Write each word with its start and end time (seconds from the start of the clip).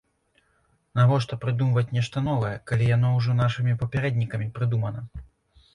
Навошта 0.99 1.37
прыдумваць 1.43 1.85
нешта 1.97 2.23
новае, 2.31 2.55
калі 2.71 2.89
яно 2.97 3.15
ўжо 3.19 3.31
нашымі 3.45 3.79
папярэднікамі 3.85 4.53
прыдумана? 4.59 4.99